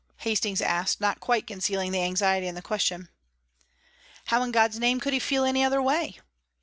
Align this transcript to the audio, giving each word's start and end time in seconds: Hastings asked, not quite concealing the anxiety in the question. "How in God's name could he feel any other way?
Hastings 0.17 0.61
asked, 0.63 0.99
not 0.99 1.19
quite 1.19 1.45
concealing 1.45 1.91
the 1.91 2.01
anxiety 2.01 2.47
in 2.47 2.55
the 2.55 2.63
question. 2.63 3.09
"How 4.25 4.41
in 4.41 4.51
God's 4.51 4.79
name 4.79 4.99
could 4.99 5.13
he 5.13 5.19
feel 5.19 5.43
any 5.43 5.63
other 5.63 5.79
way? 5.79 6.17